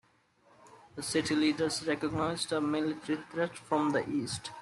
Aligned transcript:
The 0.95 1.03
city 1.03 1.35
leaders 1.35 1.85
recognized 1.85 2.51
a 2.51 2.59
military 2.59 3.19
threat 3.31 3.55
from 3.55 3.91
the 3.91 4.03
east. 4.09 4.49